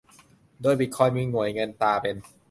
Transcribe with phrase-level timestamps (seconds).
[0.61, 2.15] โดยบิตคอยน์มีหน่วยเงินตราเป็น